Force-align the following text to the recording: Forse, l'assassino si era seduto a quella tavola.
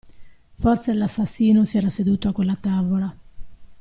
Forse, 0.57 0.93
l'assassino 0.95 1.63
si 1.63 1.77
era 1.77 1.91
seduto 1.91 2.27
a 2.27 2.33
quella 2.33 2.55
tavola. 2.59 3.15